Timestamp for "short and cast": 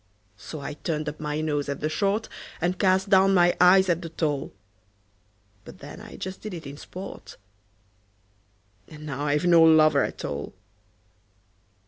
1.87-3.11